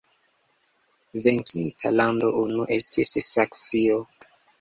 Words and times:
Venkinta 1.25 1.91
lando 1.97 2.31
unua 2.39 2.65
estis 2.77 3.13
Saksio. 3.27 4.01